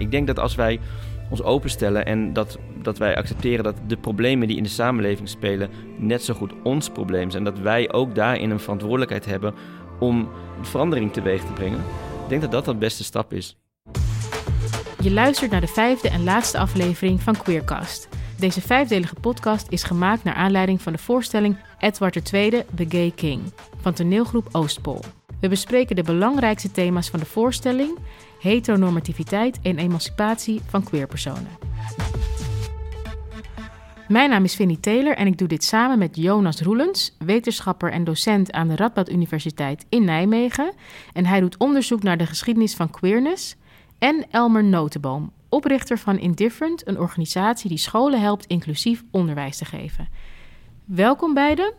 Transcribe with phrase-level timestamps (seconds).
[0.00, 0.80] Ik denk dat als wij
[1.30, 5.70] ons openstellen en dat, dat wij accepteren dat de problemen die in de samenleving spelen
[5.98, 7.44] net zo goed ons probleem zijn.
[7.44, 9.54] Dat wij ook daarin een verantwoordelijkheid hebben
[9.98, 10.28] om
[10.62, 11.78] verandering teweeg te brengen.
[12.22, 13.56] Ik denk dat dat de beste stap is.
[15.02, 18.08] Je luistert naar de vijfde en laatste aflevering van Queercast.
[18.38, 23.42] Deze vijfdelige podcast is gemaakt naar aanleiding van de voorstelling Edward II, The Gay King
[23.80, 25.00] van toneelgroep Oostpol.
[25.40, 27.98] We bespreken de belangrijkste thema's van de voorstelling,
[28.40, 31.58] heteronormativiteit en emancipatie van queerpersonen.
[34.08, 38.04] Mijn naam is Vinnie Taylor en ik doe dit samen met Jonas Roelens, wetenschapper en
[38.04, 40.72] docent aan de Radboud Universiteit in Nijmegen.
[41.12, 43.56] En hij doet onderzoek naar de geschiedenis van queerness.
[43.98, 50.08] En Elmer Notenboom, oprichter van Indifferent, een organisatie die scholen helpt inclusief onderwijs te geven.
[50.84, 51.74] Welkom beiden.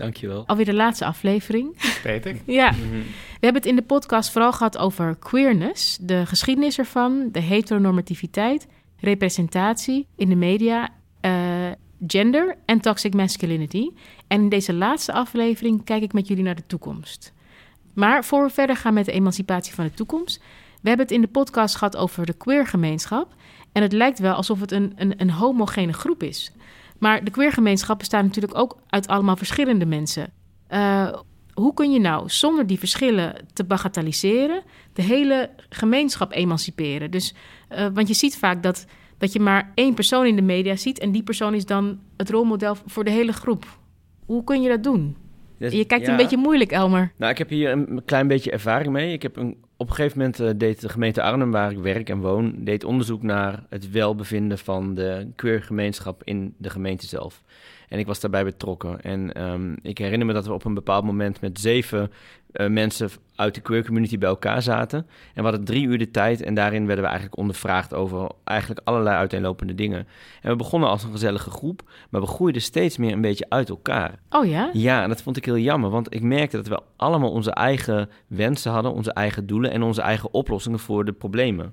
[0.00, 0.46] Dankjewel.
[0.46, 1.74] Alweer de laatste aflevering.
[1.76, 2.36] Spijtig.
[2.60, 2.72] ja.
[2.72, 8.66] We hebben het in de podcast vooral gehad over queerness, de geschiedenis ervan, de heteronormativiteit,
[8.96, 10.88] representatie in de media,
[11.20, 11.32] uh,
[12.06, 13.90] gender en toxic masculinity.
[14.26, 17.32] En in deze laatste aflevering kijk ik met jullie naar de toekomst.
[17.94, 20.42] Maar voor we verder gaan met de emancipatie van de toekomst,
[20.82, 23.34] we hebben het in de podcast gehad over de queergemeenschap.
[23.72, 26.52] En het lijkt wel alsof het een, een, een homogene groep is.
[27.00, 30.32] Maar de queergemeenschap bestaat natuurlijk ook uit allemaal verschillende mensen.
[30.70, 31.12] Uh,
[31.52, 34.62] hoe kun je nou zonder die verschillen te bagatelliseren
[34.92, 37.10] de hele gemeenschap emanciperen?
[37.10, 37.34] Dus,
[37.72, 38.86] uh, want je ziet vaak dat,
[39.18, 42.30] dat je maar één persoon in de media ziet en die persoon is dan het
[42.30, 43.78] rolmodel voor de hele groep.
[44.26, 45.16] Hoe kun je dat doen?
[45.60, 46.10] Dus, je kijkt ja.
[46.10, 47.12] een beetje moeilijk, Elmer.
[47.16, 49.12] Nou, ik heb hier een klein beetje ervaring mee.
[49.12, 52.08] Ik heb een, op een gegeven moment uh, deed de gemeente Arnhem, waar ik werk
[52.08, 57.42] en woon, deed onderzoek naar het welbevinden van de queergemeenschap in de gemeente zelf.
[57.90, 59.00] En ik was daarbij betrokken.
[59.00, 62.10] En um, ik herinner me dat we op een bepaald moment met zeven
[62.52, 64.98] uh, mensen uit de queer community bij elkaar zaten.
[64.98, 68.80] En we hadden drie uur de tijd en daarin werden we eigenlijk ondervraagd over eigenlijk
[68.84, 70.06] allerlei uiteenlopende dingen.
[70.42, 73.68] En we begonnen als een gezellige groep, maar we groeiden steeds meer een beetje uit
[73.68, 74.18] elkaar.
[74.30, 74.70] Oh ja?
[74.72, 78.08] Ja, en dat vond ik heel jammer, want ik merkte dat we allemaal onze eigen
[78.26, 81.72] wensen hadden, onze eigen doelen en onze eigen oplossingen voor de problemen.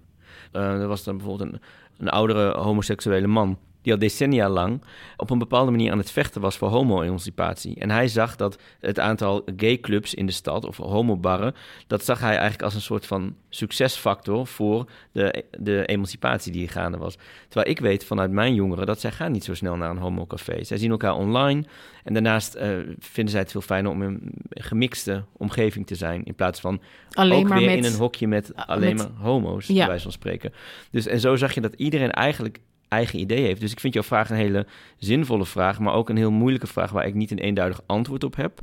[0.53, 1.61] Uh, er was dan bijvoorbeeld een,
[1.97, 4.81] een oudere homoseksuele man die al decennia lang
[5.17, 7.79] op een bepaalde manier aan het vechten was voor homo-emancipatie.
[7.79, 11.55] En hij zag dat het aantal gay clubs in de stad, of homobarren,
[11.87, 16.97] dat zag hij eigenlijk als een soort van succesfactor voor de, de emancipatie die gaande
[16.97, 17.17] was.
[17.47, 20.63] Terwijl ik weet vanuit mijn jongeren dat zij gaan niet zo snel naar een homocafé.
[20.63, 21.63] Zij zien elkaar online
[22.03, 22.61] en daarnaast uh,
[22.99, 24.09] vinden zij het veel fijner om in
[24.49, 26.81] een gemixte omgeving te zijn, in plaats van
[27.11, 29.75] alleen ook maar weer met, in een hokje met alleen met, maar homo's, ja.
[29.75, 30.53] bij wijze van spreken.
[30.91, 33.61] Dus en zo zag je dat iedereen eigenlijk eigen idee heeft.
[33.61, 34.65] Dus ik vind jouw vraag een hele
[34.97, 38.35] zinvolle vraag, maar ook een heel moeilijke vraag waar ik niet een eenduidig antwoord op
[38.35, 38.59] heb.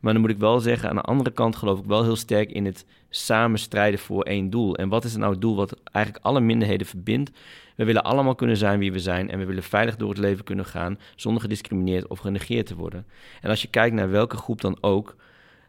[0.00, 2.50] Maar dan moet ik wel zeggen, aan de andere kant geloof ik wel heel sterk
[2.50, 4.76] in het samen strijden voor één doel.
[4.76, 7.30] En wat is nou het doel wat eigenlijk alle minderheden verbindt?
[7.76, 10.44] We willen allemaal kunnen zijn wie we zijn en we willen veilig door het leven
[10.44, 13.06] kunnen gaan zonder gediscrimineerd of genegeerd te worden.
[13.40, 15.16] En als je kijkt naar welke groep dan ook,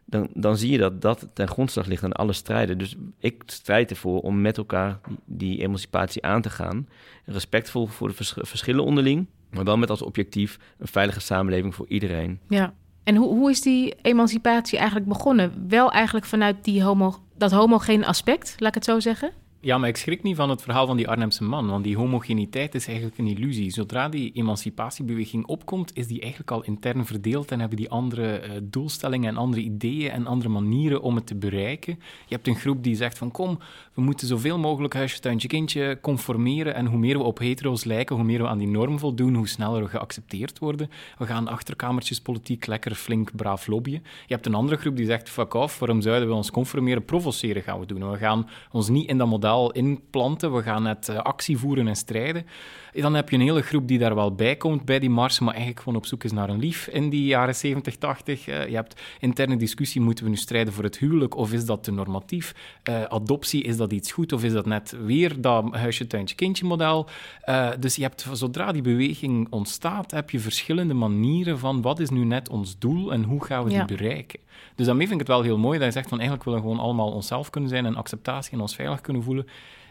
[0.05, 2.77] dan, dan zie je dat dat ten grondslag ligt aan alle strijden.
[2.77, 6.87] Dus ik strijd ervoor om met elkaar die, emancipatie aan te gaan.
[7.25, 11.87] Respectvol voor de vers verschillen onderling, maar wel met als objectief een veilige samenleving voor
[11.87, 12.39] iedereen.
[12.47, 15.65] Ja, en hoe, hoe is die emancipatie eigenlijk begonnen?
[15.67, 19.31] Wel eigenlijk vanuit die homo, dat homogene aspect, laat ik het zo zeggen?
[19.65, 22.75] Ja, maar ik schrik niet van het verhaal van die Arnhemse man, want die homogeniteit
[22.75, 23.71] is eigenlijk een illusie.
[23.71, 28.51] Zodra die emancipatiebeweging opkomt, is die eigenlijk al intern verdeeld en hebben die andere uh,
[28.63, 31.99] doelstellingen en andere ideeën en andere manieren om het te bereiken.
[32.27, 33.59] Je hebt een groep die zegt van kom,
[33.93, 38.15] we moeten zoveel mogelijk huisje, tuintje, kindje conformeren en hoe meer we op hetero's lijken,
[38.15, 40.89] hoe meer we aan die norm voldoen, hoe sneller we geaccepteerd worden.
[41.17, 44.03] We gaan achterkamertjespolitiek lekker flink braaf lobbyen.
[44.27, 47.05] Je hebt een andere groep die zegt fuck off, waarom zouden we ons conformeren?
[47.05, 48.11] Provoceren gaan we doen.
[48.11, 50.53] We gaan ons niet in dat model inplanten.
[50.55, 52.45] We gaan net uh, actie voeren en strijden.
[52.93, 55.49] Dan heb je een hele groep die daar wel bij komt bij die mars, maar
[55.53, 58.47] eigenlijk gewoon op zoek is naar een lief in die jaren 70, 80.
[58.47, 61.83] Uh, je hebt interne discussie, moeten we nu strijden voor het huwelijk of is dat
[61.83, 62.55] te normatief?
[62.89, 66.65] Uh, adoptie, is dat iets goed of is dat net weer dat huisje, tuintje, kindje
[66.65, 67.07] model?
[67.79, 72.23] Dus je hebt, zodra die beweging ontstaat, heb je verschillende manieren van wat is nu
[72.23, 73.85] net ons doel en hoe gaan we Ja.
[73.85, 74.39] die bereiken?
[74.75, 76.67] Dus daarmee vind ik het wel heel mooi dat je zegt van eigenlijk willen we
[76.67, 79.43] gewoon allemaal onszelf kunnen zijn en acceptatie en ons veilig kunnen voelen.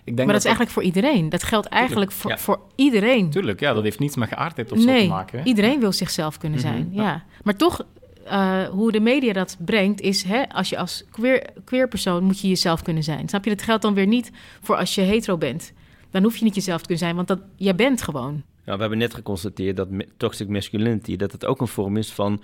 [0.05, 1.29] Ik denk Maar dat is eigenlijk voor iedereen.
[1.29, 2.38] Dat geldt eigenlijk voor, Ja.
[2.38, 3.31] voor iedereen.
[3.31, 5.38] Tuurlijk, ja, dat heeft niets met geaardheid of zo te maken.
[5.38, 5.44] Hè?
[5.44, 6.88] iedereen wil zichzelf kunnen Mhm, zijn.
[6.93, 7.25] ja.
[7.43, 7.87] Maar toch,
[8.25, 12.41] eh, hoe de media dat brengt, is hè, als je als queer, queer persoon moet
[12.41, 13.29] je jezelf kunnen zijn.
[13.29, 13.50] Snap je?
[13.50, 14.31] Dat geldt dan weer niet
[14.61, 15.73] voor als je hetero bent.
[16.11, 18.43] Dan hoef je niet jezelf te kunnen zijn, want dat, jij bent gewoon.
[18.64, 22.43] Nou, we hebben net geconstateerd dat toxic masculinity dat het ook een vorm is van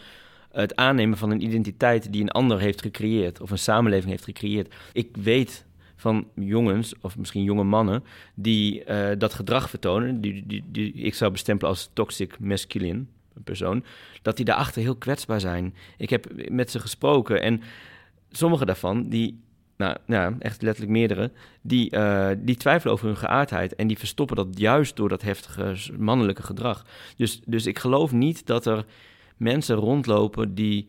[0.52, 4.74] het aannemen van een identiteit die een ander heeft gecreëerd of een samenleving heeft gecreëerd.
[4.92, 5.66] Ik weet
[5.96, 8.04] van jongens, of misschien jonge mannen,
[8.34, 13.04] die uh, dat gedrag vertonen, die, die, die ik zou bestempelen als toxic masculine
[13.44, 13.84] persoon,
[14.22, 15.74] dat die daarachter heel kwetsbaar zijn.
[15.96, 17.62] Ik heb met ze gesproken en
[18.30, 19.40] sommige daarvan, die
[19.76, 21.30] nou ja, echt letterlijk meerdere,
[21.60, 23.74] die, uh, die twijfelen over hun geaardheid.
[23.74, 26.86] En die verstoppen dat juist door dat heftige mannelijke gedrag.
[27.16, 28.84] Dus, dus ik geloof niet dat er
[29.38, 30.88] mensen rondlopen die,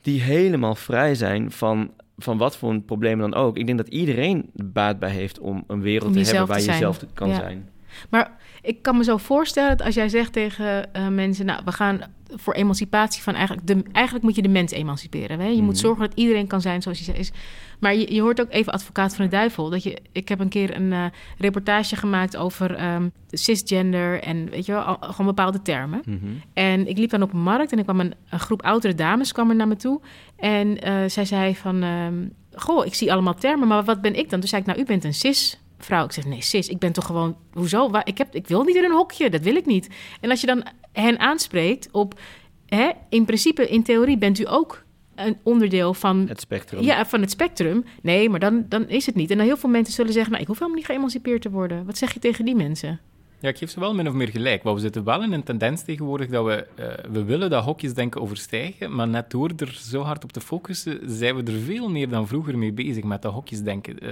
[0.00, 3.56] die helemaal vrij zijn van, van wat voor een probleem dan ook.
[3.56, 7.04] Ik denk dat iedereen baat bij heeft om een wereld te hebben waar je zelf
[7.14, 7.68] kan zijn.
[8.10, 11.72] Maar ik kan me zo voorstellen dat als jij zegt tegen uh, mensen, nou, we
[11.72, 12.00] gaan
[12.34, 15.40] voor emancipatie van eigenlijk, de, eigenlijk moet je de mens emanciperen.
[15.40, 15.46] Hè?
[15.46, 15.84] Je moet mhm.
[15.84, 17.32] zorgen dat iedereen kan zijn zoals hij is.
[17.78, 19.70] Maar je, je, hoort ook even advocaat van de duivel.
[19.70, 21.04] Dat je, ik heb een keer een uh,
[21.38, 26.02] reportage gemaakt over um, cisgender en weet je wel, gewoon bepaalde termen.
[26.04, 26.26] Mhm.
[26.52, 29.32] En ik liep dan op een markt en ik kwam een, een, groep oudere dames
[29.32, 30.00] kwam er naar me toe.
[30.36, 34.30] En uh, zij zei van, um, goh, ik zie allemaal termen, maar wat ben ik
[34.30, 34.40] dan?
[34.40, 36.04] Toen zei ik, nou, u bent een cis vrouw.
[36.04, 37.36] Ik zeg, nee, sis, ik ben toch gewoon...
[37.52, 37.90] Hoezo?
[38.04, 39.88] Ik, heb, ik wil niet in een hokje, dat wil ik niet.
[40.20, 42.20] En als je dan hen aanspreekt op...
[42.66, 44.84] Hè, in principe, in theorie bent u ook
[45.14, 46.26] een onderdeel van...
[46.28, 46.82] Het spectrum.
[46.82, 47.84] Ja, van het spectrum.
[48.02, 49.30] Nee, maar dan, dan is het niet.
[49.30, 50.30] En dan heel veel mensen zullen zeggen...
[50.30, 51.86] nou, ik hoef helemaal niet geëmancipeerd te worden.
[51.86, 53.00] Wat zeg je tegen die mensen?
[53.40, 54.62] Ja, ik geef ze wel min of meer gelijk.
[54.62, 56.66] Maar we zitten wel in een tendens tegenwoordig dat we...
[56.80, 61.00] Uh, we willen dat hokjesdenken overstijgen, maar net door er zo hard op te focussen,
[61.04, 64.04] zijn we er veel meer dan vroeger mee bezig met dat hokjesdenken.
[64.04, 64.10] Uh,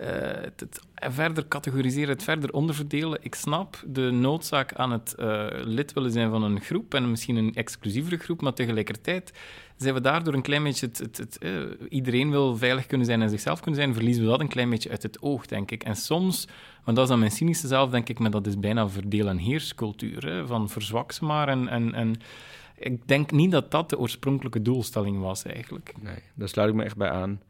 [0.00, 0.06] uh,
[0.56, 3.18] het, verder categoriseren, het verder onderverdelen.
[3.22, 7.36] Ik snap de noodzaak aan het uh, lid willen zijn van een groep en misschien
[7.36, 9.32] een exclusievere groep, maar tegelijkertijd
[9.76, 10.86] zijn we daardoor een klein beetje...
[10.86, 14.40] Het, het, uh, iedereen wil veilig kunnen zijn en zichzelf kunnen zijn, verliezen we dat
[14.40, 15.82] een klein beetje uit het oog, denk ik.
[15.84, 16.48] En soms,
[16.84, 19.38] want dat is dan mijn cynische zelf, denk ik, maar dat is bijna verdeel- en
[19.38, 21.68] heerscultuur, van verzwak ze maar en...
[21.68, 22.16] en, en
[22.78, 25.94] ik denk niet dat dat de oorspronkelijke doelstelling was, eigenlijk.
[26.00, 27.40] Nee, daar sluit ik me echt bij aan.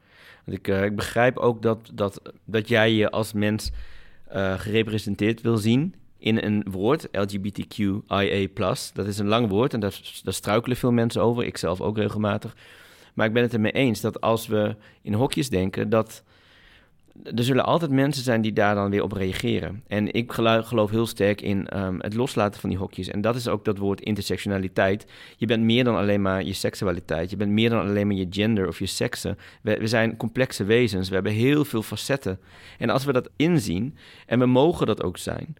[0.45, 3.71] Ik, uh, ik begrijp ook dat, dat, dat jij je als mens
[4.33, 8.49] uh, gerepresenteerd wil zien in een woord, LGBTQIA+.
[8.93, 12.57] Dat is een lang woord en daar, struikelen veel mensen over, ik zelf ook regelmatig.
[13.15, 16.23] Maar ik ben het ermee eens dat als we in hokjes denken, dat
[17.23, 19.83] er zullen altijd mensen zijn die daar dan weer op reageren.
[19.87, 23.09] En ik geloof heel sterk in ehm, het loslaten van die hokjes.
[23.09, 25.07] En dat is ook dat woord intersectionaliteit.
[25.37, 27.31] Je bent meer dan alleen maar je seksualiteit.
[27.31, 29.39] Je bent meer dan alleen maar je gender of je seksen.
[29.63, 31.09] We, we zijn complexe wezens.
[31.09, 32.39] We hebben heel veel facetten.
[32.79, 33.97] En als we dat inzien,
[34.27, 35.57] en we mogen dat ook zijn,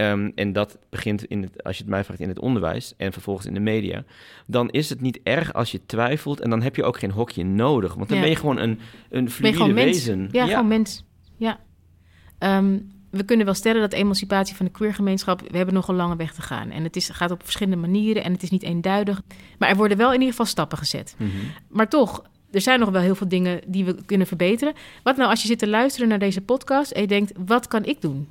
[0.00, 3.12] Um, en dat begint, in het, als je het mij vraagt, in het onderwijs en
[3.12, 4.04] vervolgens in de media.
[4.46, 7.44] Dan is het niet erg als je twijfelt en dan heb je ook geen hokje
[7.44, 7.94] nodig.
[7.94, 8.78] Want dan ben je gewoon een,
[9.10, 10.28] een fluide wezen.
[10.32, 11.04] Ja, ja, gewoon mens.
[11.36, 11.60] Ja.
[12.38, 15.40] Um, we kunnen wel stellen dat emancipatie van de queergemeenschap...
[15.50, 16.70] we hebben nog een lange weg te gaan.
[16.70, 19.22] En het is, gaat op verschillende manieren en het is niet eenduidig.
[19.58, 21.14] Maar er worden wel in ieder geval stappen gezet.
[21.18, 21.50] Mm -hmm.
[21.68, 24.74] Maar toch, er zijn nog wel heel veel dingen die we kunnen verbeteren.
[25.02, 26.90] Wat nou als je zit te luisteren naar deze podcast...
[26.90, 28.28] en je denkt, wat kan ik doen?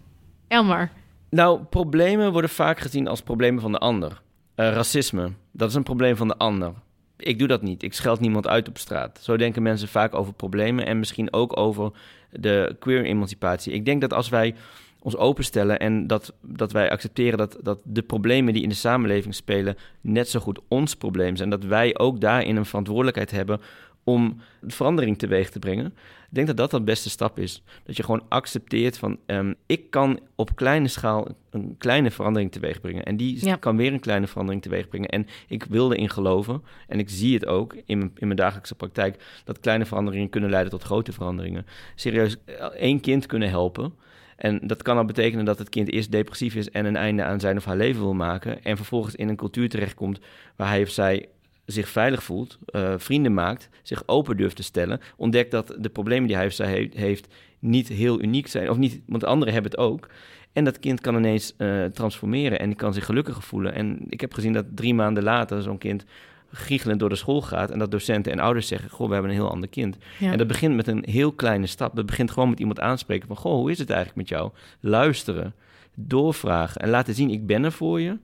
[0.48, 0.92] Elmar...
[1.29, 4.12] Nou, problemen worden vaak gezien als problemen van de ander.
[4.12, 6.74] Uh, racisme, dat is een probleem van de ander.
[7.18, 7.83] Ik doe dat niet.
[7.83, 9.19] Ik scheld niemand uit op straat.
[9.21, 11.91] Zo denken mensen vaak over problemen en misschien ook over
[12.31, 13.74] de queer-emancipatie.
[13.74, 14.56] Ik denk dat als wij
[15.01, 19.35] ons openstellen en dat, dat wij accepteren dat, dat de problemen die in de samenleving
[19.35, 21.50] spelen net zo goed ons probleem zijn.
[21.50, 23.62] Dat wij ook daarin een verantwoordelijkheid hebben
[24.07, 25.86] om verandering teweeg te brengen.
[25.86, 27.63] Ik denk dat dat de beste stap is.
[27.83, 32.81] Dat je gewoon accepteert van um, ik kan op kleine schaal een kleine verandering teweeg
[32.81, 33.04] brengen.
[33.04, 35.09] En die kan weer een kleine verandering teweeg brengen.
[35.09, 38.76] En ik wil erin geloven, en ik zie het ook in mijn, in mijn dagelijkse
[38.76, 41.66] praktijk, dat kleine veranderingen kunnen leiden tot grote veranderingen.
[41.95, 43.94] Serieus, eh, één kind kunnen helpen.
[44.35, 47.40] En dat kan al betekenen dat het kind eerst depressief is en een einde aan
[47.40, 48.64] zijn of haar leven wil maken.
[48.64, 50.19] En vervolgens in een cultuur terechtkomt
[50.56, 51.28] waar hij of zij
[51.68, 56.28] zich veilig voelt, uh, vrienden maakt, zich open durft te stellen, ontdekt dat de problemen
[56.28, 57.28] die hij of zij heeft
[57.59, 60.07] niet heel uniek zijn, of niet, want anderen hebben het ook.
[60.54, 63.74] En dat kind kan ineens uh, transformeren en kan zich gelukkiger voelen.
[63.74, 66.06] En ik heb gezien dat drie maanden later zo'n kind
[66.52, 69.38] giechelend door de school gaat en dat docenten en ouders zeggen: Goh, we hebben een
[69.38, 69.97] heel ander kind.
[70.19, 71.95] En dat begint met een heel kleine stap.
[71.95, 74.52] Dat begint gewoon met iemand aanspreken van: Goh, hoe is het eigenlijk met jou?
[74.80, 75.54] Luisteren,
[75.95, 78.18] doorvragen en laten zien: Ik ben er voor je.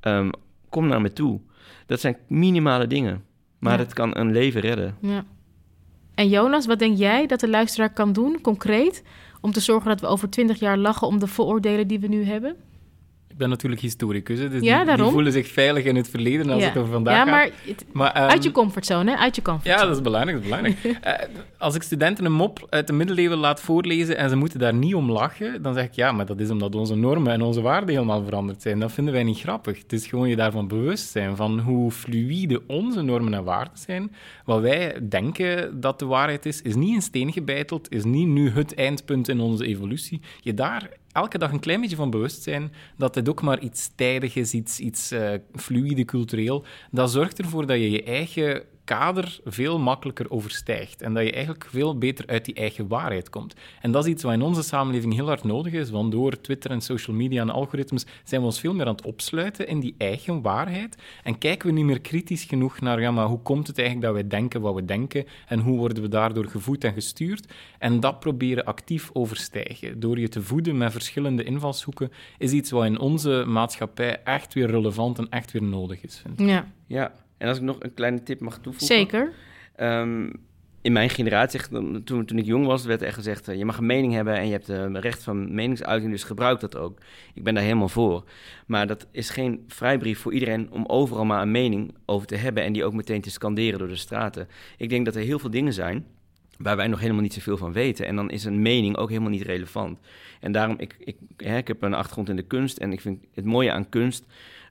[0.00, 0.30] Um,
[0.68, 1.40] kom naar me toe.
[1.86, 3.24] Dat zijn minimale dingen,
[3.58, 4.96] maar het kan een leven redden.
[5.00, 5.24] Ja.
[6.14, 9.02] En Jonas, wat denk jij dat de luisteraar kan doen, concreet,
[9.40, 12.24] om te zorgen dat we over twintig jaar lachen om de vooroordelen die we nu
[12.24, 12.56] hebben?
[13.38, 16.68] Ben natuurlijk historicus, dus ja, die, die, voelen zich veilig in het verleden als ja.
[16.68, 17.50] het over vandaag ja, maar,
[17.92, 19.78] maar um, uit je comfortzone, uit je comfortzone.
[19.78, 20.36] Ja, dat is belangrijk.
[20.36, 21.28] Dat is belangrijk.
[21.30, 24.74] uh, als ik studenten een mop uit de middeleeuwen laat voorlezen en ze moeten daar
[24.74, 27.60] niet om lachen, dan zeg ik ja, maar dat is omdat onze normen en onze
[27.60, 28.78] waarden helemaal veranderd zijn.
[28.78, 29.78] Dat vinden wij niet grappig.
[29.78, 34.12] Het is gewoon je daarvan bewust zijn, van hoe fluïde onze normen en waarden zijn.
[34.44, 38.50] Wat wij denken dat de waarheid is, is niet in steen gebeiteld, is niet nu
[38.50, 40.20] het eindpunt in onze evolutie.
[40.40, 43.90] Je daar elke dag een klein beetje van bewust zijn dat dit ook maar iets
[43.94, 46.64] tijdig is, iets, iets uh, fluïde cultureel.
[46.90, 51.02] Dat zorgt ervoor dat je je eigen kader veel makkelijker overstijgt.
[51.02, 53.54] En dat je eigenlijk veel beter uit die eigen waarheid komt.
[53.80, 56.70] En dat is iets wat in onze samenleving heel hard nodig is, want door Twitter
[56.70, 59.94] en social media en algoritmes zijn we ons veel meer aan het opsluiten in die
[59.98, 60.96] eigen waarheid.
[61.22, 64.16] En kijken we niet meer kritisch genoeg naar, ja, maar hoe komt het eigenlijk dat
[64.16, 67.52] wij denken wat we denken en hoe worden we daardoor gevoed en gestuurd?
[67.78, 70.00] En dat proberen actief overstijgen.
[70.00, 74.70] Door je te voeden met verschillende invalshoeken, is iets wat in onze maatschappij echt weer
[74.70, 76.18] relevant en echt weer nodig is.
[76.18, 76.46] Vind ik.
[76.46, 76.66] Ja.
[76.86, 78.96] Ja, en als ik nog een kleine tip mag toevoegen.
[78.96, 79.32] Zeker.
[79.80, 80.32] Um,
[80.80, 81.60] in mijn generatie,
[82.04, 84.46] toen, toen ik jong was, werd echt gezegd: uh, je mag een mening hebben en
[84.46, 86.98] je hebt uh, recht van meningsuiting, dus gebruik dat ook.
[87.34, 88.24] Ik ben daar helemaal voor.
[88.66, 92.62] Maar dat is geen vrijbrief voor iedereen om overal maar een mening over te hebben
[92.62, 94.48] en die ook meteen te scanderen door de straten.
[94.76, 96.06] Ik denk dat er heel veel dingen zijn
[96.58, 98.06] waar wij nog helemaal niet zoveel van weten.
[98.06, 99.98] En dan is een mening ook helemaal niet relevant.
[100.40, 103.24] En daarom, ik, ik, hè, ik heb een achtergrond in de kunst en ik vind
[103.34, 104.24] het mooie aan kunst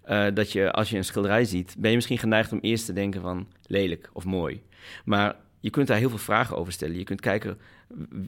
[0.10, 2.94] uh, dat je als je een schilderij ziet, ben je misschien geneigd om eerst te
[2.94, 4.62] denken van lelijk of mooi.
[5.06, 6.98] Maar je kunt daar heel veel vragen over stellen.
[6.98, 7.58] Je kunt kijken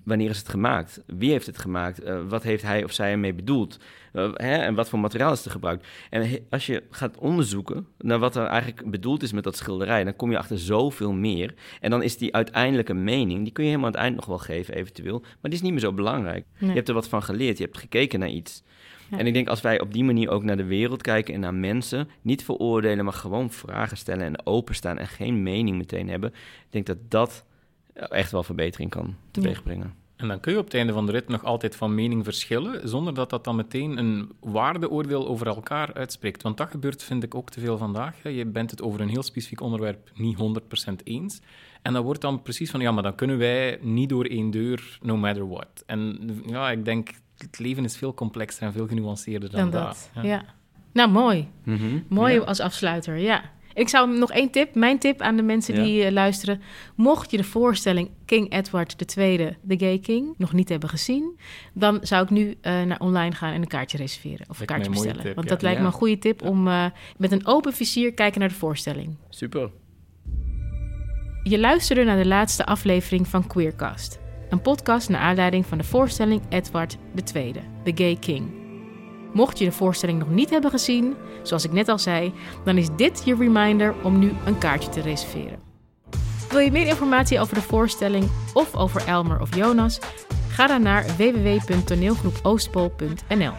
[0.04, 1.04] wanneer is het gemaakt?
[1.06, 2.04] Wie heeft het gemaakt?
[2.04, 3.80] Uh, wat heeft hij of zij ermee bedoeld?
[4.14, 4.56] Uh, hè?
[4.56, 5.88] En wat voor materiaal is er gebruikt?
[6.10, 10.16] En als je gaat onderzoeken naar wat er eigenlijk bedoeld is met dat schilderij, dan
[10.16, 11.54] kom je achter zoveel meer.
[11.80, 14.38] En dan is die uiteindelijke mening, die kun je helemaal aan het eind nog wel
[14.38, 15.20] geven, eventueel.
[15.20, 16.46] Maar die is niet meer zo belangrijk.
[16.58, 16.70] Nee.
[16.70, 18.64] Je hebt er wat van geleerd, je hebt gekeken naar iets.
[19.12, 21.54] En ik denk als wij op die manier ook naar de wereld kijken en naar
[21.54, 26.68] mensen, niet veroordelen, maar gewoon vragen stellen en openstaan en geen mening meteen hebben, ik
[26.70, 27.46] denk dat dat
[27.94, 29.94] echt wel verbetering kan teweegbrengen.
[30.20, 32.90] En dan kun je op het einde van de rit nog altijd van mening verschillen,
[32.90, 36.42] zonder dat dat dan meteen een waardeoordeel over elkaar uitspreekt.
[36.42, 38.24] Want dat gebeurt, vind ik, ook te veel vandaag.
[38.24, 40.38] Je bent het over een heel specifiek onderwerp niet
[40.90, 41.42] 100% eens.
[41.82, 45.00] En dan wordt dan precies van, ja, maar dan kunnen wij niet door één deur,
[45.02, 45.84] no matter what.
[45.86, 47.10] En ja, ik denk,
[47.42, 50.10] het leven is veel complexer en veel genuanceerder dan, dan dat.
[50.22, 50.44] Ja.
[50.94, 51.48] Nou, mooi.
[51.64, 52.00] Mhm.
[52.08, 53.42] Mooi als afsluiter, ja.
[53.74, 56.62] Ik zou nog één tip, mijn tip aan de mensen die uh, luisteren.
[56.96, 61.40] Mocht je de voorstelling King Edward II, The Gay King, nog niet hebben gezien,
[61.74, 64.92] dan zou ik nu uh, naar online gaan en een kaartje reserveren of een kaartje
[64.92, 65.22] bestellen.
[65.22, 66.86] Tip, Want dat lijkt me een goede tip om uh,
[67.18, 69.16] met een open vizier kijken naar de voorstelling.
[69.30, 69.72] Super.
[71.44, 74.20] Je luisterde naar de laatste aflevering van Queercast.
[74.50, 76.98] Een podcast naar aanleiding van de voorstelling Edward
[77.34, 77.54] II,
[77.84, 78.52] The Gay King.
[79.34, 82.88] Mocht je de voorstelling nog niet hebben gezien, zoals ik net al zei, dan is
[82.96, 85.60] dit je reminder om nu een kaartje te reserveren.
[86.50, 90.00] Wil je meer informatie over de voorstelling of over Elmer of Jonas?
[90.50, 93.54] Ga dan naar www.toneelgroepoostpol.nl.